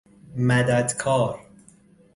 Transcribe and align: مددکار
مددکار 0.47 1.39